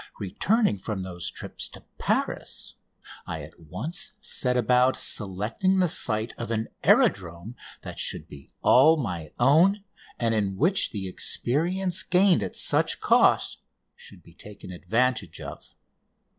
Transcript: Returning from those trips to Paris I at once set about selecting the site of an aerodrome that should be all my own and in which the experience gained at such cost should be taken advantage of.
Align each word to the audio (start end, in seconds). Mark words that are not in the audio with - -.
Returning 0.19 0.79
from 0.79 1.03
those 1.03 1.29
trips 1.29 1.69
to 1.69 1.83
Paris 1.99 2.73
I 3.27 3.43
at 3.43 3.59
once 3.59 4.13
set 4.19 4.57
about 4.57 4.97
selecting 4.97 5.77
the 5.77 5.87
site 5.87 6.33
of 6.39 6.49
an 6.49 6.69
aerodrome 6.83 7.55
that 7.83 7.99
should 7.99 8.27
be 8.27 8.51
all 8.63 8.97
my 8.97 9.31
own 9.37 9.83
and 10.17 10.33
in 10.33 10.57
which 10.57 10.89
the 10.89 11.07
experience 11.07 12.01
gained 12.01 12.41
at 12.41 12.55
such 12.55 12.99
cost 12.99 13.59
should 13.95 14.23
be 14.23 14.33
taken 14.33 14.71
advantage 14.71 15.39
of. 15.39 15.75